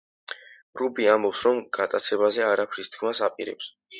რუბი 0.79 1.05
ამბობს, 1.15 1.43
რომ 1.49 1.59
გატაცებაზე 1.77 2.45
არაფრის 2.47 2.93
თქმას 2.97 3.23
აპირებს. 3.31 3.71